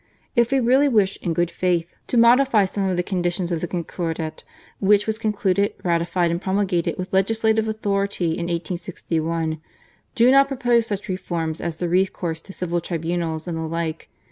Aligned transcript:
If 0.35 0.49
we 0.51 0.59
really 0.59 0.87
wish 0.89 1.17
in 1.21 1.31
good 1.35 1.51
faith 1.51 1.93
to 2.07 2.17
modify 2.17 2.65
some 2.65 2.89
of 2.89 2.97
the 2.97 3.03
conditions 3.03 3.51
of 3.51 3.61
the 3.61 3.67
Concordat, 3.67 4.43
which 4.79 5.05
was 5.05 5.19
concluded, 5.19 5.75
ratified, 5.83 6.31
and 6.31 6.41
promulgated 6.41 6.97
with 6.97 7.13
legislative 7.13 7.67
authority 7.67 8.31
in 8.31 8.47
1861, 8.49 9.61
do 10.15 10.31
not 10.31 10.47
propose 10.47 10.87
such 10.87 11.07
reforms 11.07 11.61
as 11.61 11.77
the 11.77 11.87
recourse 11.87 12.41
to 12.41 12.51
civil 12.51 12.81
tribunals 12.81 13.47
and 13.47 13.55
the 13.55 13.61
like. 13.61 14.09